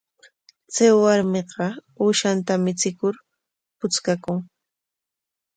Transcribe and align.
Chay 0.73 0.91
warmiqa 1.03 1.65
uushanta 2.03 2.53
michikur 2.63 3.15
puchkakun. 3.77 4.39